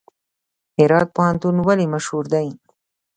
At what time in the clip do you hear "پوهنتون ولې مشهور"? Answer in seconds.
1.15-2.25